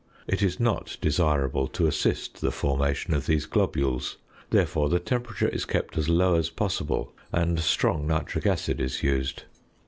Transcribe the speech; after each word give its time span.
It 0.25 0.41
is 0.41 0.59
not 0.59 0.97
desirable 0.99 1.67
to 1.67 1.85
assist 1.85 2.41
the 2.41 2.49
formation 2.49 3.13
of 3.13 3.27
these 3.27 3.45
globules; 3.45 4.17
therefore, 4.49 4.89
the 4.89 4.97
temperature 4.99 5.49
is 5.49 5.63
kept 5.63 5.95
as 5.95 6.09
low 6.09 6.33
as 6.37 6.49
possible, 6.49 7.13
and 7.31 7.59
strong 7.59 8.07
nitric 8.07 8.47
acid 8.47 8.81
is 8.81 9.03
used. 9.03 9.43